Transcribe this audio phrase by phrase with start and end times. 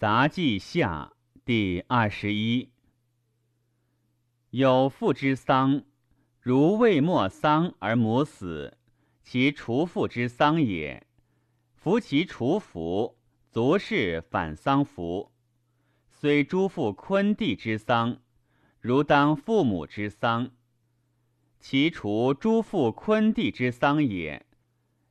[0.00, 1.12] 杂记下
[1.44, 2.70] 第二十一。
[4.50, 5.82] 有父之丧，
[6.40, 8.78] 如未末丧而母死，
[9.24, 11.04] 其除父之丧也。
[11.74, 13.18] 服其除服，
[13.50, 15.32] 足是反丧服。
[16.08, 18.20] 虽诸父坤弟之丧，
[18.78, 20.52] 如当父母之丧，
[21.58, 24.46] 其除诸父坤弟之丧也，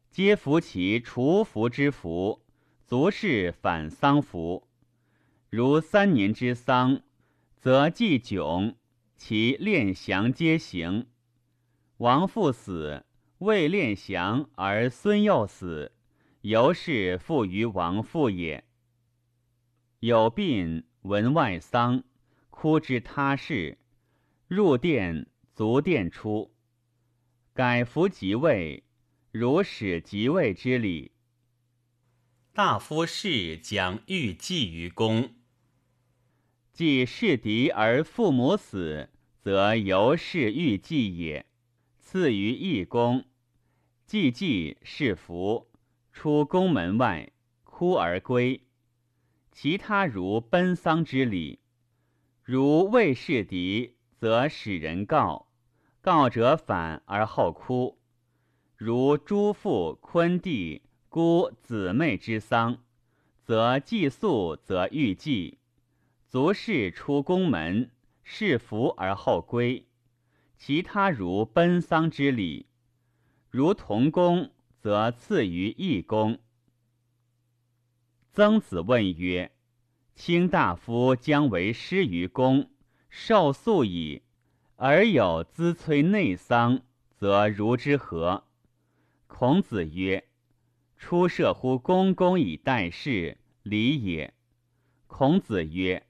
[0.09, 2.41] 皆服其除服之服，
[2.85, 4.65] 足是反丧服。
[5.49, 7.01] 如三年之丧，
[7.55, 8.75] 则祭窘，
[9.15, 11.07] 其恋祥皆行。
[11.97, 13.05] 王父死，
[13.37, 15.93] 未恋祥而孙又死，
[16.41, 18.65] 由是父于王父也。
[20.01, 22.03] 有病闻外丧，
[22.49, 23.77] 哭之他事，
[24.49, 26.53] 入殿足殿出，
[27.53, 28.83] 改服即位，
[29.31, 31.13] 如使即位之礼。
[32.57, 35.29] 大夫士将欲祭于公。
[36.73, 41.45] 既弑敌而父母死，则由是欲祭也。
[41.99, 43.25] 赐于义公，
[44.07, 45.69] 祭祭是服，
[46.11, 47.31] 出宫门外，
[47.63, 48.63] 哭而归。
[49.51, 51.59] 其他如奔丧之礼，
[52.41, 55.47] 如未弑敌，则使人告，
[56.01, 57.99] 告者反而后哭。
[58.75, 60.81] 如诸父坤弟
[61.17, 62.77] 孤姊妹之丧，
[63.43, 65.57] 则祭宿，则欲祭。
[66.27, 67.89] 足事出宫门，
[68.21, 69.87] 侍服而后归。
[70.59, 72.67] 其他如奔丧之礼，
[73.49, 76.37] 如同宫，则赐于义公。
[78.31, 79.51] 曾子问曰
[80.13, 82.69] ：“卿大夫将为师于公，
[83.09, 84.21] 受粟矣，
[84.75, 86.81] 而有资催内丧，
[87.15, 88.43] 则如之何？”
[89.25, 90.23] 孔子曰
[90.97, 94.33] ：“出射乎公公以待事，礼也。”
[95.07, 96.07] 孔子曰。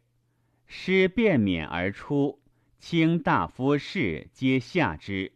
[0.69, 2.41] 师便免而出，
[2.77, 5.31] 卿大夫士皆下之。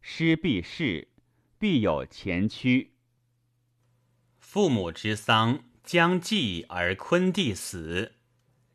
[0.00, 1.08] 师必士，
[1.58, 2.94] 必有前驱。
[4.38, 8.14] 父母之丧，将祭而坤弟死，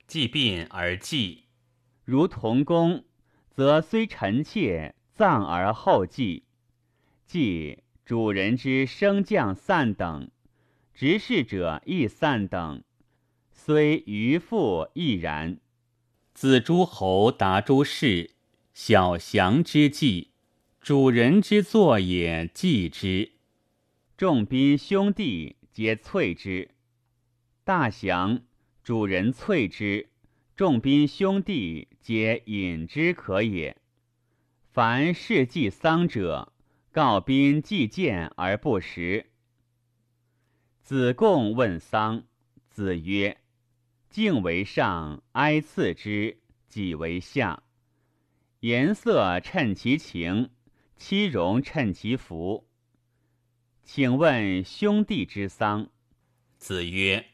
[0.05, 1.45] 祭病而祭，
[2.05, 3.03] 如同公，
[3.49, 6.43] 则虽臣妾，葬而后祭。
[7.25, 10.31] 祭主人之升降散等，
[10.93, 12.81] 执事者亦散等，
[13.51, 15.59] 虽愚父亦然。
[16.33, 18.31] 子诸侯达诸事，
[18.73, 20.31] 小祥之祭，
[20.79, 23.33] 主人之作也，祭之。
[24.15, 26.69] 众宾兄弟皆瘁之。
[27.65, 28.39] 大祥，
[28.85, 30.07] 主人瘁之，
[30.55, 33.75] 众宾兄弟皆饮之可也。
[34.71, 36.53] 凡事祭丧者，
[36.97, 39.29] 告宾既见而不食。
[40.81, 42.23] 子贡问丧，
[42.71, 43.37] 子曰。
[44.09, 47.61] 敬为上，哀次之，己为下。
[48.61, 50.49] 颜色称其情，
[50.95, 52.67] 妻容称其福。
[53.83, 55.91] 请问兄弟之丧？
[56.57, 57.27] 子曰：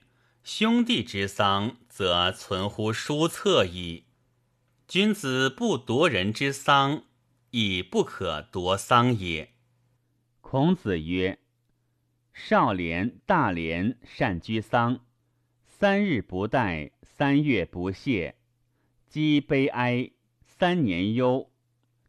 [0.44, 4.07] 兄弟之丧，则存乎书册矣。
[4.90, 7.06] 君子不夺人之丧，
[7.51, 9.52] 亦不可夺丧也。
[10.53, 11.39] 孔子曰：
[12.31, 14.99] 少年、大廉善居丧。
[15.65, 18.35] 三日不待，三月不谢，
[19.07, 20.11] 积悲哀，
[20.43, 21.49] 三年忧，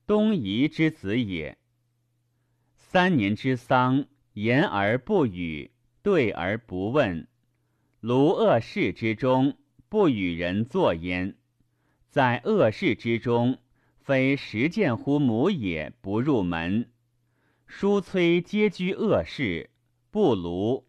[0.06, 1.56] 东夷之子也。
[2.76, 5.70] 三年之丧，言而不语，
[6.02, 7.26] 对而不问，
[8.00, 9.56] 如恶事之中，
[9.88, 11.34] 不与人作焉。
[12.10, 13.56] 在恶事之中，
[13.96, 16.90] 非实见乎母也，不入门。
[17.76, 19.68] 叔崔皆居恶事，
[20.12, 20.86] 不如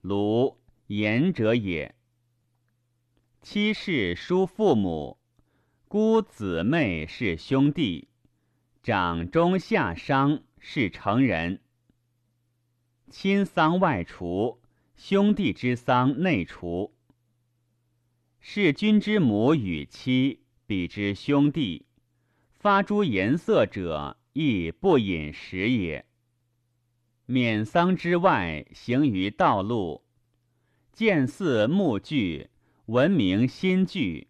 [0.00, 0.56] 卢
[0.86, 1.96] 言者也。
[3.42, 5.18] 妻事叔父母，
[5.88, 8.06] 姑姊妹是兄弟，
[8.84, 11.60] 长中下商是成人。
[13.10, 14.60] 亲丧外除，
[14.94, 16.94] 兄弟之丧内除。
[18.38, 21.86] 是君之母与妻，比之兄弟，
[22.52, 26.06] 发诸颜色者，亦不饮食也。
[27.30, 30.02] 免丧之外，行于道路，
[30.94, 32.48] 见似木具。
[32.86, 34.28] 闻名心具，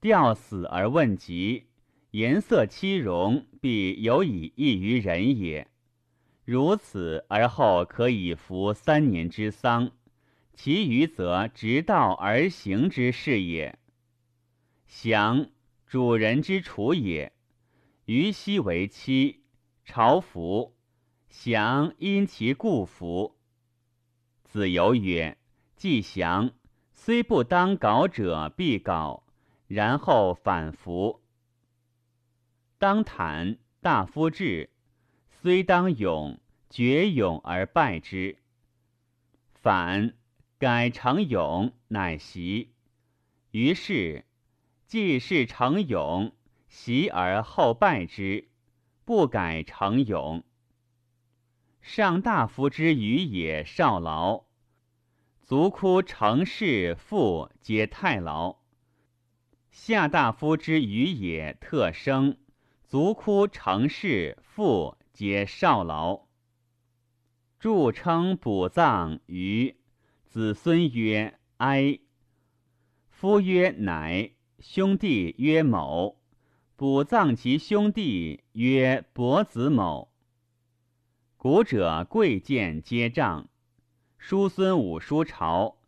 [0.00, 1.68] 吊死而问疾，
[2.10, 5.68] 颜色妻容，必有以异于人也。
[6.44, 9.92] 如此而后可以服三年之丧，
[10.52, 13.78] 其余则直道而行之事也。
[14.88, 15.50] 祥，
[15.86, 17.32] 主人之处也。
[18.06, 19.44] 于兮为妻，
[19.84, 20.74] 朝服，
[21.30, 23.38] 祥因其故服。
[24.44, 25.38] 子游曰：
[25.76, 26.50] 既祥。
[26.92, 29.24] 虽不当稿者必稿，
[29.68, 31.22] 然后反服。
[32.76, 34.68] 当坦大夫至，
[35.30, 36.38] 虽当勇，
[36.68, 38.36] 绝勇而败之。
[39.54, 40.14] 反
[40.58, 42.74] 改成勇，乃袭。
[43.52, 44.26] 于是
[44.86, 46.34] 既是成勇，
[46.68, 48.50] 袭而后败之，
[49.06, 50.44] 不改成勇。
[51.80, 54.44] 上大夫之余也，少劳。
[55.42, 58.60] 足哭成事，父皆太劳；
[59.70, 62.36] 下大夫之余也，特生。
[62.86, 66.26] 足哭成事，父皆少劳。
[67.58, 69.76] 著称补葬于
[70.26, 71.98] 子孙曰哀，
[73.08, 74.30] 夫曰乃，
[74.60, 76.20] 兄弟曰某。
[76.76, 80.09] 补葬其兄弟曰伯子某。
[81.42, 83.48] 古者贵贱皆仗。
[84.18, 85.78] 叔孙武叔朝，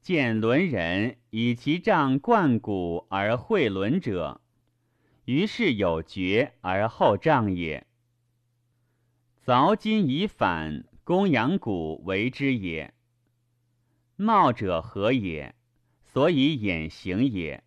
[0.00, 4.40] 见伦人以其杖贯骨而会伦者，
[5.24, 7.86] 于是有绝而后杖也。
[9.46, 12.92] 凿金以反，公羊骨为之也。
[14.16, 15.54] 帽者何也？
[16.02, 17.62] 所以眼形也。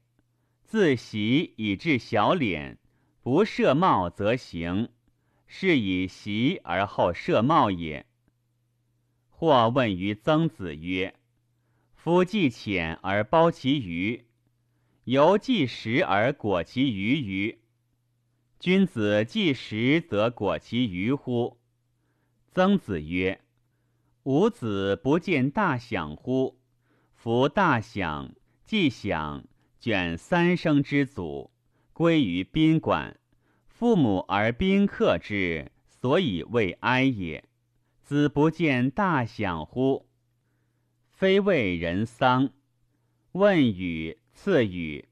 [0.66, 2.78] 自习以至小脸，
[3.22, 4.90] 不设帽则行，
[5.54, 8.06] 是以习而后设帽也。
[9.28, 11.14] 或问于曾子曰
[11.94, 14.28] ：“夫既浅而包其鱼，
[15.04, 17.60] 犹既食而裹其鱼于？
[18.62, 21.60] 君子既食则裹其鱼乎？”
[22.54, 23.42] 曾子曰
[24.24, 26.62] ：“吾子不见大享乎？
[27.14, 28.34] 夫大享，
[28.64, 29.44] 既享，
[29.82, 31.52] 卷三生之祖，
[31.92, 33.20] 归于宾馆，
[33.82, 37.44] 父母而宾客之，所以谓哀也。”
[38.06, 40.06] 子不见大享乎？
[41.10, 42.52] 非为人丧。
[43.32, 45.06] 问语赐语，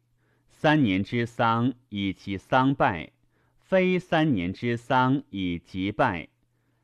[0.52, 3.12] 三年之丧以其丧败，
[3.58, 6.28] 非三年之丧以及败。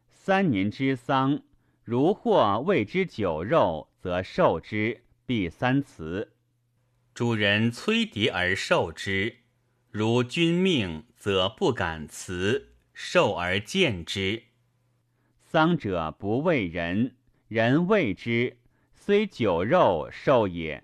[0.10, 1.44] 三年之丧，
[1.84, 6.31] 如或谓之酒肉，则受之，必三辞。
[7.14, 9.36] 主人催敌而受之，
[9.92, 14.44] 如君命，则不敢辞，受而见之。
[15.42, 17.16] 丧者不为人，
[17.48, 18.57] 人畏之，
[18.94, 20.83] 虽酒肉受也。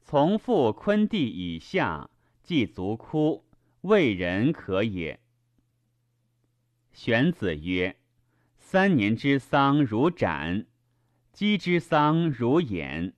[0.00, 2.08] 从父昆地以下，
[2.42, 3.44] 既足哭，
[3.82, 5.20] 为人可也。
[6.94, 7.98] 玄子曰
[8.56, 10.64] ：“三年之丧如斩，
[11.30, 13.12] 鸡之丧如演。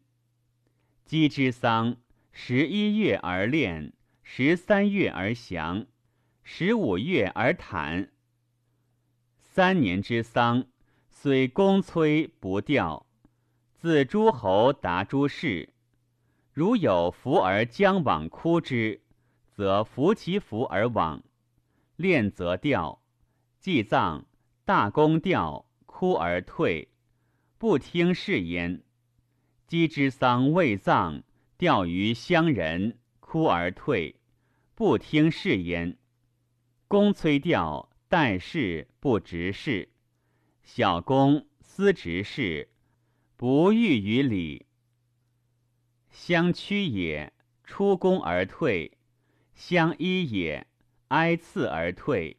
[1.04, 1.96] 鸡之丧，
[2.32, 3.92] 十一月而练，
[4.24, 5.86] 十三月而降，
[6.44, 8.12] 十五月而坦。”
[9.40, 10.66] 三年之丧，
[11.08, 13.06] 虽公催不调，
[13.74, 15.70] 自诸侯达诸氏。
[16.52, 19.00] 如有福而将往哭之，
[19.50, 21.22] 则服其福而往；
[21.96, 23.02] 练则调，
[23.58, 24.26] 祭葬
[24.64, 26.88] 大公调，哭而退，
[27.58, 28.82] 不听事焉。
[29.66, 31.22] 姬之丧未葬，
[31.56, 34.20] 吊于乡人，哭而退，
[34.74, 35.96] 不听事焉。
[36.94, 37.90] 公催调。
[38.08, 39.88] 待事不直事，
[40.62, 42.68] 小公思直事，
[43.36, 44.66] 不欲于礼。
[46.08, 47.32] 相屈也，
[47.64, 48.92] 出宫而退；
[49.56, 50.68] 相依也，
[51.08, 52.36] 哀赐而退；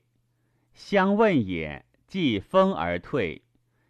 [0.73, 3.41] 相问也，既封而退；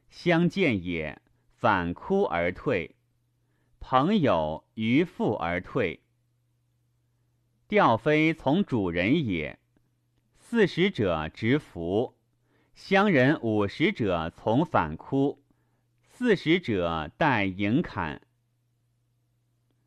[0.09, 1.21] 相见也，
[1.59, 2.95] 反哭而退；
[3.79, 6.01] 朋友于父而退。
[7.67, 9.59] 调非从主人也。
[10.47, 12.13] 四十者执服，
[12.75, 15.41] 乡人五十者从反哭，
[16.03, 18.21] 四十者待迎砍。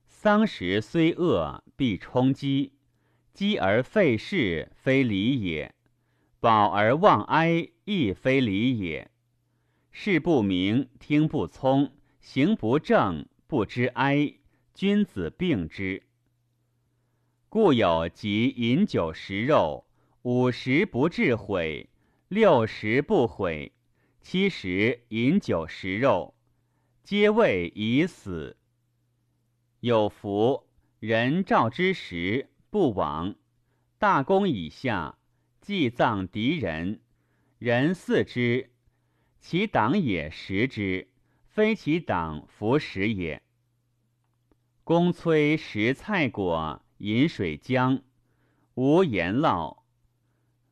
[0.09, 2.73] 丧时虽恶，必充饥；
[3.33, 5.71] 饥而废事，非礼也；
[6.41, 9.13] 饱而忘哀，亦非礼也。
[9.93, 14.35] 事不明，听不聪，行不正，不知哀，
[14.75, 16.03] 君子病之。
[17.49, 19.85] 故有及饮酒食肉。
[20.31, 21.89] 五十不治悔，
[22.29, 23.73] 六十不悔，
[24.21, 26.35] 七十饮酒食肉，
[27.03, 28.59] 皆谓已死。
[29.81, 30.67] 有福
[31.01, 33.37] 人召之时不往，
[33.97, 35.17] 大功以下，
[35.63, 37.01] 祭葬敌人，
[37.59, 38.71] 人祀之，
[39.41, 41.09] 其党也食之，
[41.47, 43.41] 非其党服食也。
[44.85, 48.03] 公崔食菜果，饮水浆，
[48.75, 49.88] 无言烙。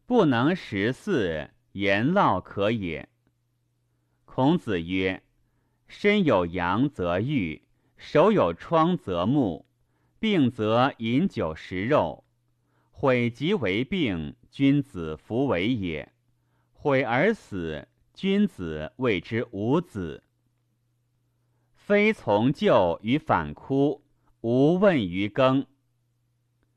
[0.07, 3.09] 不能食四言烙可也。
[4.25, 5.21] 孔子曰
[5.89, 7.63] ：“身有阳则欲，
[7.97, 9.67] 手有疮则目，
[10.21, 12.23] 病则饮酒食肉。
[12.93, 16.09] 悔即为病，君子弗为也；
[16.73, 20.23] 悔而死，君子谓之无子。
[21.75, 24.03] 非从旧与反哭，
[24.41, 25.67] 无问于耕。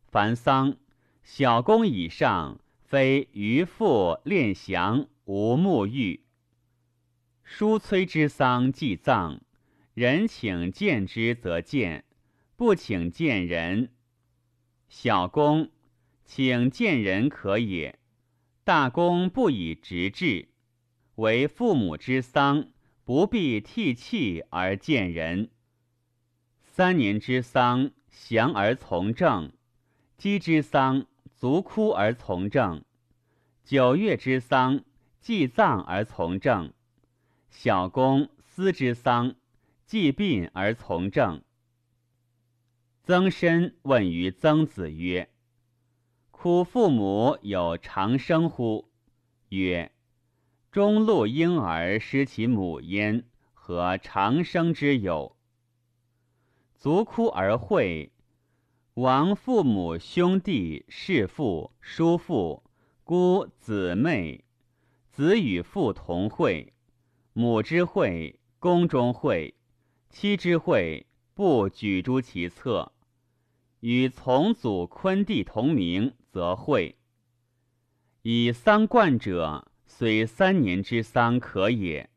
[0.08, 0.76] 凡丧，
[1.24, 2.60] 小公以上，
[2.90, 6.24] 非渔父恋祥，无沐浴。
[7.44, 9.42] 叔催之丧祭葬，
[9.94, 12.04] 人请见之则见，
[12.56, 13.92] 不请见人。
[14.88, 15.70] 小公。
[16.26, 18.00] 请见人可也，
[18.64, 20.50] 大公不以直至，
[21.16, 22.72] 为父母之丧，
[23.04, 25.52] 不必涕泣而见人。
[26.64, 29.52] 三年之丧，祥而从政；
[30.18, 31.08] 积之丧，
[31.40, 32.82] 足哭而从政；
[33.64, 34.84] 九月之丧，
[35.22, 36.74] 祭葬而从政；
[37.50, 39.36] 小公私之丧，
[39.86, 41.42] 祭殡而从政。
[43.04, 45.30] 曾参问于曾子曰。
[46.32, 48.92] 苦父母有长生乎？
[49.48, 49.94] 曰：
[50.74, 55.38] 中路婴儿失其母焉，何长生之有？
[56.76, 58.12] 足哭而会，
[59.00, 62.62] 亡父母兄弟弑父叔父
[63.06, 64.44] 姑姊妹，
[65.10, 66.74] 子与父同会，
[67.32, 69.56] 母之会，宫中会，
[70.10, 72.92] 妻之会，不举诸其侧。
[73.80, 76.98] 与从祖昆弟同名，则会。
[78.24, 82.10] 以丧冠者，虽三年之丧可也。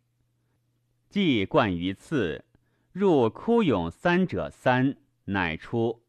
[1.09, 2.45] 既冠于次，
[2.91, 4.97] 入哭咏三者三，
[5.27, 6.02] 乃出。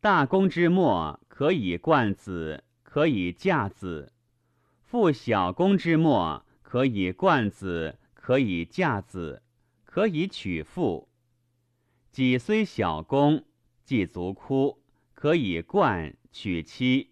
[0.00, 4.10] 大公之末，可以冠子，可以嫁子；
[4.80, 9.42] 复小公之末，可以冠子，可以嫁子，
[9.84, 11.08] 可以娶妇。
[12.10, 13.44] 己虽小公。
[13.82, 17.08] 既足哭，可以冠娶妻；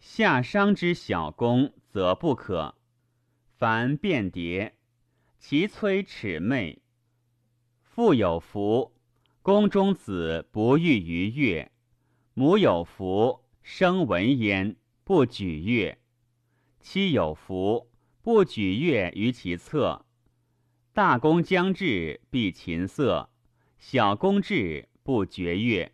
[0.00, 2.74] 下商之小公，则不可。
[3.58, 4.78] 凡变蝶，
[5.38, 6.80] 其催齿妹。
[7.82, 8.94] 父有福，
[9.42, 11.70] 宫中子不欲于乐；
[12.38, 15.96] 母有福，生闻焉，不举乐；
[16.78, 17.90] 妻有福，
[18.22, 20.06] 不举乐于其侧。
[20.92, 23.30] 大公将至，必琴瑟；
[23.76, 25.90] 小公至，不绝乐。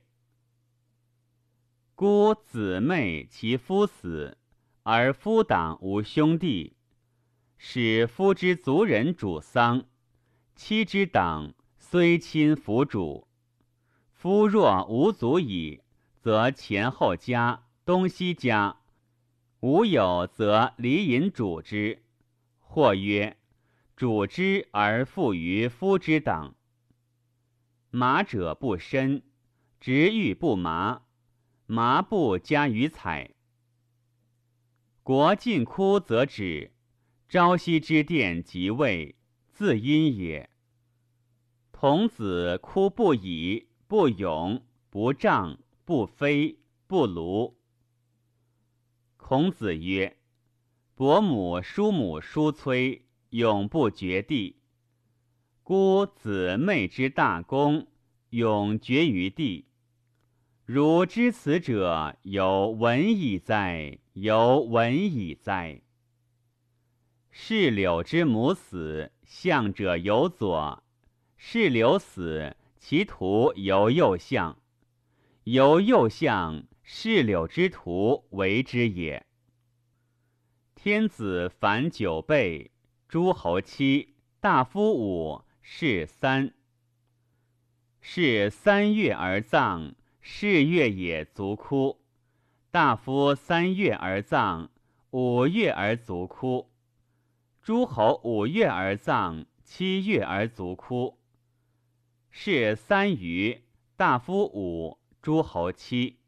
[1.94, 4.36] 孤姊妹其夫死，
[4.82, 6.76] 而夫党无兄弟，
[7.56, 9.86] 使夫之族人主丧。
[10.54, 13.26] 妻之党虽亲服主，
[14.12, 15.80] 夫若无足矣，
[16.24, 18.78] 则前后家、东西家，
[19.60, 22.02] 无有则离隐主之。
[22.60, 23.36] 或曰：
[23.94, 26.54] 主之而附于夫之党。
[27.90, 29.22] 麻者不深，
[29.78, 31.02] 直欲不麻。
[31.66, 33.32] 麻布加于彩，
[35.02, 36.72] 国尽枯则止。
[37.28, 39.16] 朝夕之殿即位，
[39.50, 40.48] 自因也。
[41.70, 47.54] 童子哭不已，不勇，不仗，不飞，不庐。
[49.18, 50.16] 孔子曰
[50.96, 54.56] ：“伯母、叔母、叔催，永不绝地。
[55.62, 57.86] 孤姊妹之大功，
[58.30, 59.66] 永绝于地。”
[60.64, 63.98] 汝知此者，有闻矣哉！
[64.14, 65.82] 有闻矣哉！
[67.30, 70.82] 是柳之母死，向者有左；
[71.36, 74.58] 是柳死，其徒由右向。
[75.44, 79.24] 由右向，是柳之徒为之也。
[80.74, 82.70] 天子凡九辈，
[83.08, 86.52] 诸侯七，大夫五，是三。
[88.00, 89.94] 是三月而葬。
[90.26, 92.00] 是月也足哭，
[92.70, 94.70] 大夫三月而葬，
[95.10, 96.70] 五月而足哭；
[97.60, 101.18] 诸侯五月而葬，七月而足哭。
[102.30, 103.64] 是三余，
[103.96, 106.18] 大夫五，诸侯七。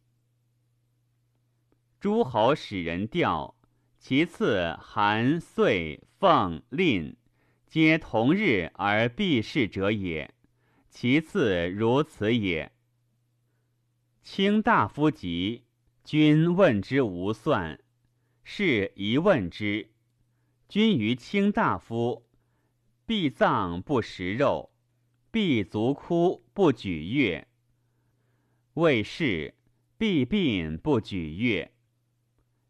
[2.01, 3.55] 诸侯使人吊，
[3.99, 7.15] 其次韩、遂、凤、令，
[7.67, 10.33] 皆同日而避世者也。
[10.89, 12.73] 其次如此也。
[14.23, 15.67] 卿大夫疾，
[16.03, 17.79] 君问之无算，
[18.45, 19.91] 是一问之。
[20.71, 22.27] 君于卿大夫，
[23.05, 24.71] 必葬不食肉，
[25.31, 27.47] 必足哭不举乐。
[28.77, 29.55] 未事，
[29.97, 31.73] 必病不举乐。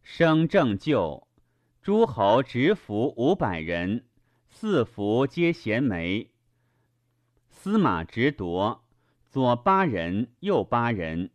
[0.04, 1.26] 生正就，
[1.82, 4.04] 诸侯执服五百人，
[4.48, 6.30] 四服皆贤梅。
[7.50, 8.84] 司马执夺，
[9.28, 11.30] 左八人，右八人。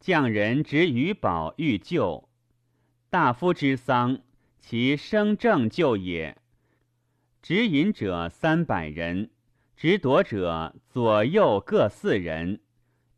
[0.00, 2.28] 匠人执余宝欲救。
[3.08, 4.20] 大夫之丧，
[4.60, 6.36] 其生正救也。
[7.40, 9.30] 执引者三百人，
[9.74, 12.60] 执夺者左右各四人，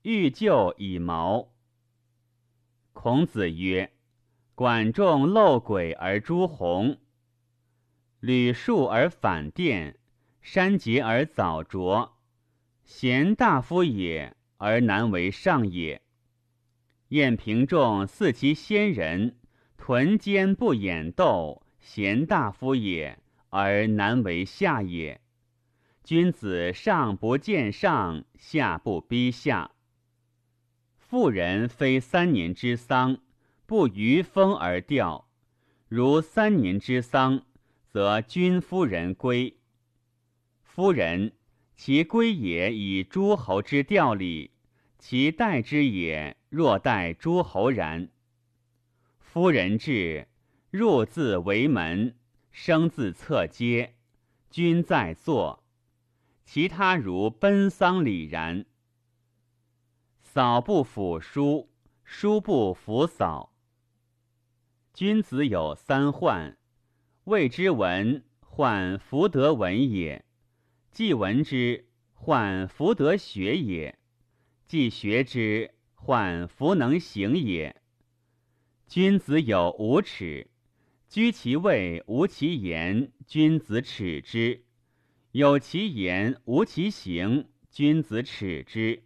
[0.08, 1.48] 欲救以矛。
[2.92, 3.92] 孔子曰
[4.54, 6.98] ：“管仲漏轨而诛鸿，
[8.20, 9.98] 吕树而反殿，
[10.40, 12.12] 山节而早着。
[12.84, 16.00] 贤大夫也，而难为上也。
[17.08, 19.36] 晏平仲似其先人，
[19.76, 23.18] 屯坚不掩斗，贤大夫也，
[23.50, 25.20] 而难为下也。
[26.04, 29.68] 君子上不见上，下不逼下。”
[31.08, 33.18] 妇人非三年之丧，
[33.64, 35.26] 不于风而吊；
[35.86, 37.42] 如三年之丧，
[37.86, 39.56] 则君夫人归。
[40.64, 41.30] 夫人，
[41.76, 44.50] 其归也以诸侯之调礼，
[44.98, 48.08] 其待之也若待诸侯然。
[49.20, 50.26] 夫人至，
[50.70, 52.16] 入自为门，
[52.50, 53.94] 生自侧阶，
[54.50, 55.62] 君在坐，
[56.44, 58.66] 其他如奔丧礼然。
[60.36, 61.70] 扫不抚书，
[62.04, 63.54] 书不抚扫。
[64.92, 66.58] 君子有三患：
[67.24, 70.24] 谓之闻，患弗得闻也；
[70.90, 73.94] 既闻之，患弗得学也；
[74.66, 77.80] 既学之，患弗能行也。
[78.86, 80.50] 君子有五耻：
[81.08, 84.64] 居其位，无其言，君子耻之；
[85.32, 89.05] 有其言，无其行，君子耻之。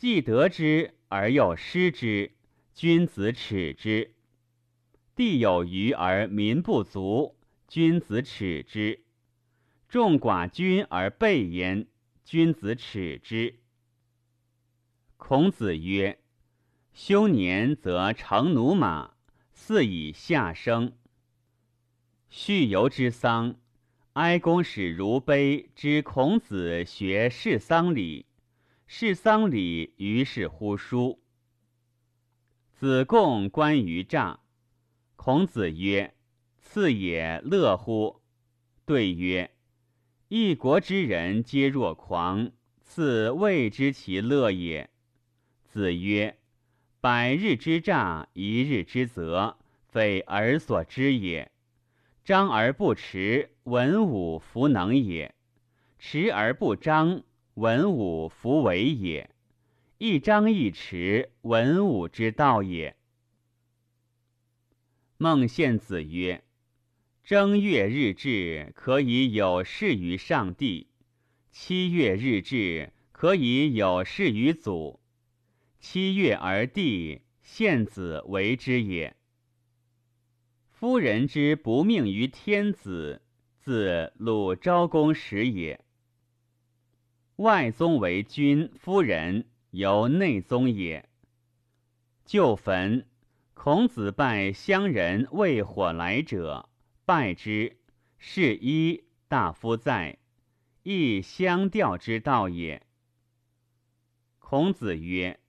[0.00, 2.32] 既得之而又失之，
[2.72, 4.12] 君子耻之；
[5.14, 7.36] 地有余而民不足，
[7.68, 9.00] 君子耻之；
[9.90, 11.86] 众寡君而备焉，
[12.24, 13.60] 君子耻之。
[15.18, 16.18] 孔子曰
[16.94, 19.16] ：“休年则乘驽马，
[19.52, 20.96] 肆以下生。”
[22.30, 23.56] 续游之丧，
[24.14, 28.24] 哀公使如悲之孔子学士丧礼。
[28.92, 31.20] 是丧礼，于是乎书。
[32.72, 34.40] 子贡观于诈。
[35.14, 36.12] 孔子曰
[36.58, 38.20] ：“次也乐乎？”
[38.84, 39.52] 对曰
[40.26, 42.50] ：“一国之人皆若狂，
[42.80, 44.90] 次未知其乐也。”
[45.62, 46.40] 子曰
[47.00, 51.52] ：“百日之诈，一日之责，非尔所知也。
[52.24, 55.32] 张而不弛，文武弗能也；
[56.00, 57.22] 弛而不张。”
[57.60, 59.28] 文武弗为也，
[59.98, 62.96] 一张一弛，文武之道也。
[65.18, 66.42] 孟献子曰
[67.22, 70.86] ：“正月日至，可以有事于上帝；
[71.50, 74.98] 七月日至，可以有事于祖。
[75.78, 79.14] 七月而帝，献子为之也。
[80.70, 83.20] 夫人之不命于天子，
[83.58, 85.78] 自鲁昭公时也。”
[87.40, 91.08] 外宗为君夫人，由内宗也。
[92.26, 93.06] 旧坟，
[93.54, 96.68] 孔子拜乡人为火来者，
[97.06, 97.78] 拜之，
[98.18, 100.18] 是一大夫在，
[100.82, 102.82] 亦相调之道也。
[104.38, 105.40] 孔子曰：“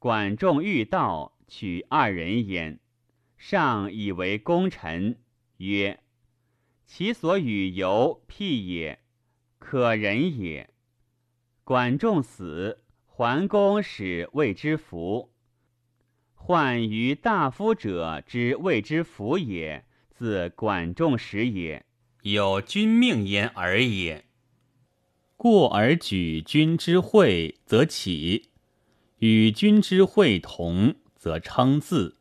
[0.00, 2.80] 管仲欲道，取二人焉。
[3.36, 5.20] 上以为功臣，
[5.58, 6.00] 曰：
[6.84, 8.98] 其所与游辟也，
[9.60, 10.68] 可忍也。”
[11.66, 15.32] 管仲死，桓公使谓之福。
[16.32, 21.84] 患于大夫者之谓之福也，自管仲时也，
[22.22, 24.26] 有君命焉而也。
[25.36, 28.50] 故而举君之惠，则起；
[29.18, 32.20] 与君之惠同，则称字。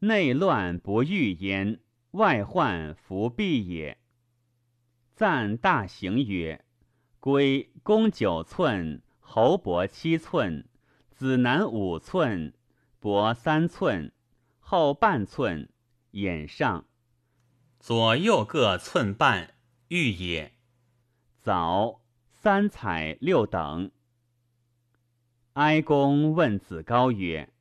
[0.00, 3.96] 内乱不欲焉，外患弗避也。
[5.14, 6.66] 赞大行曰。
[7.30, 10.66] 归公九寸，侯伯七寸，
[11.10, 12.54] 子南五寸，
[13.00, 14.10] 伯三寸，
[14.58, 15.68] 后半寸，
[16.12, 16.86] 眼上，
[17.78, 19.52] 左右各寸半，
[19.88, 20.54] 玉也。
[21.42, 23.90] 早三彩六等。
[25.52, 27.52] 哀公问子高曰：“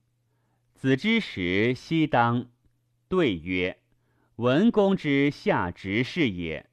[0.75, 2.47] 子之时，悉当。”
[3.09, 3.81] 对曰
[4.37, 6.69] ：“文公之下执事也。”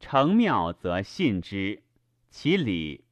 [0.00, 1.82] 成庙则信之，
[2.30, 3.04] 其礼，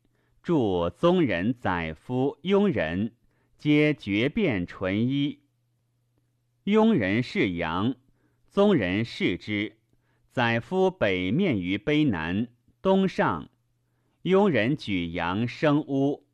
[0.42, 3.12] 助宗人、宰夫、庸人，
[3.58, 5.38] 皆绝变纯一。
[6.64, 7.94] 庸人是阳，
[8.48, 9.76] 宗人视之。
[10.32, 12.48] 宰夫北面于卑南，
[12.80, 13.50] 东上，
[14.22, 16.24] 庸人举阳生乌，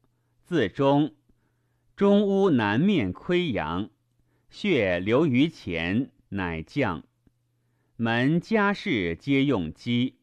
[0.43, 1.15] 自中，
[1.97, 3.91] 中乌南面亏阳，
[4.51, 7.03] 血流于前，乃降。
[7.97, 10.17] 门家室皆用鸡，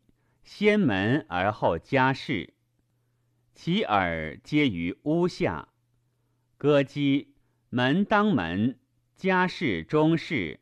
[0.53, 2.53] 先门而后家室，
[3.55, 5.69] 其耳皆于屋下。
[6.57, 7.35] 歌姬
[7.69, 8.77] 门当门，
[9.15, 10.59] 家室中室，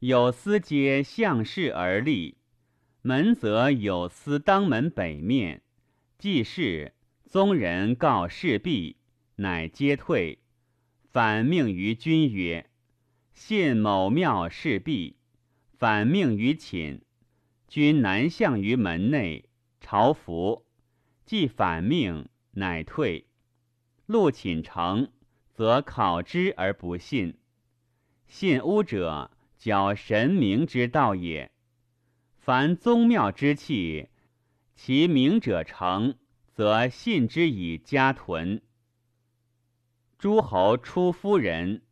[0.00, 2.38] 有司皆向室而立。
[3.02, 5.62] 门则有司当门北面，
[6.18, 6.92] 既事
[7.24, 8.96] 宗人告事毕，
[9.36, 10.40] 乃皆退。
[11.12, 12.68] 反命于君曰
[13.32, 15.18] ：“信某庙事毕。”
[15.78, 17.02] 反命于寝，
[17.74, 19.48] 君南向于门内，
[19.80, 20.64] 朝服。
[21.26, 23.26] 既反命，乃退。
[24.06, 25.10] 陆寝城，
[25.50, 27.36] 则考之而不信。
[28.28, 31.50] 信巫者，矫神明之道也。
[32.38, 34.08] 凡宗庙之器，
[34.76, 36.14] 其明者成，
[36.52, 38.62] 则信之以家屯。
[40.16, 41.82] 诸侯出夫人，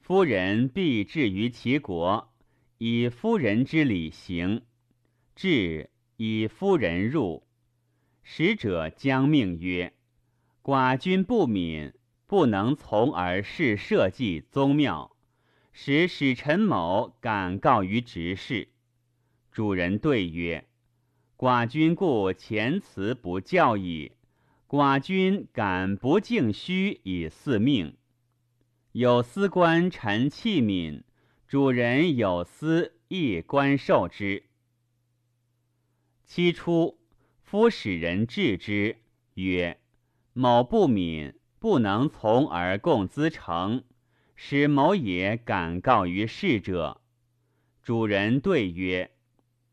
[0.00, 2.34] 夫人必至于其国，
[2.78, 4.62] 以夫人之礼行。
[5.34, 7.46] 至，以夫人入。
[8.22, 9.92] 使者将命曰
[10.62, 11.92] ：“寡君不敏，
[12.26, 15.16] 不能从而事社稷宗庙，
[15.72, 18.68] 使使臣某敢告于执事。”
[19.50, 20.68] 主人对曰
[21.36, 24.12] ：“寡君故前辞不教矣。
[24.68, 27.96] 寡君敢不敬虚以嗣命？
[28.92, 31.02] 有司官臣器敏，
[31.48, 34.44] 主人有司亦官受之。
[36.32, 36.96] 期初，
[37.42, 38.98] 夫使人治之，
[39.34, 39.80] 曰
[40.32, 43.82] ：‘某不敏，不能从而共资成，
[44.36, 47.00] 使某也敢告于世者。’
[47.82, 49.10] 主人对曰。”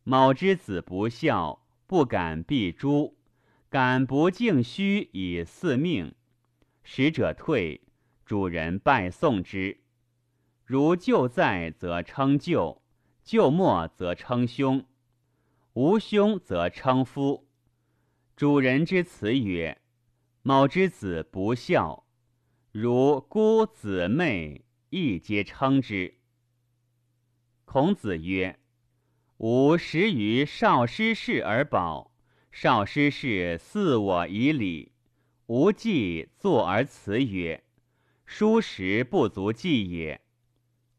[0.03, 3.15] 某之子不孝，不敢避诸，
[3.69, 6.15] 敢不敬虚以嗣命。
[6.81, 7.81] 使者退，
[8.25, 9.81] 主人拜送之。
[10.65, 12.81] 如舅在，则称舅；
[13.23, 14.81] 舅没，则称兄；
[15.79, 17.47] 无兄，则称夫。
[18.35, 19.79] 主人之辞曰
[20.41, 22.03] ：“某之子不孝，
[22.71, 26.15] 如姑姊妹，亦皆称之。”
[27.65, 28.57] 孔子曰。
[29.37, 32.11] 吾食于少师事而饱，
[32.51, 34.93] 少师事似我以礼。
[35.45, 37.63] 吾既坐而辞曰
[38.25, 40.19] ：“书食不足祭也。”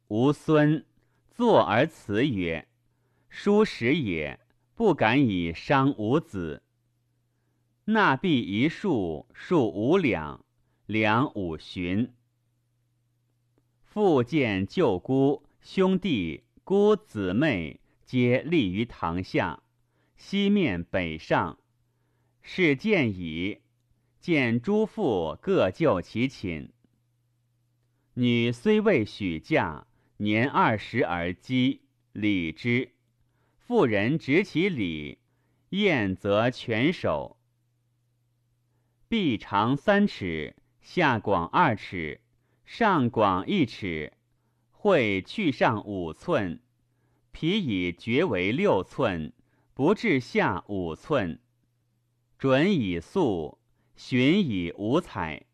[0.06, 0.86] 吾孙
[1.32, 2.68] 坐而辞曰
[3.28, 4.38] ：“书食也，
[4.78, 6.62] 不敢以伤吾子。”
[7.86, 10.44] 纳币一束，数五两，
[10.86, 12.12] 两五旬。
[13.82, 17.80] 复见舅姑、兄弟、姑姊妹。
[18.04, 19.64] 皆立于堂下，
[20.16, 21.58] 西面北上。
[22.40, 23.58] 是见矣。
[24.20, 26.72] 见诸父各就其寝。
[28.14, 29.88] 女虽未许嫁，
[30.18, 31.80] 年二十而笄，
[32.12, 32.92] 礼之。
[33.68, 35.18] 妇人执其礼，
[35.68, 37.36] 宴则全守。
[39.08, 42.22] 臂长三尺，下广二尺，
[42.64, 44.14] 上广一尺，
[44.70, 46.62] 会去上五寸。
[47.30, 49.34] 皮以绝为六寸，
[49.74, 51.38] 不至下五寸。
[52.38, 53.58] 准以素，
[53.96, 55.44] 寻以五彩。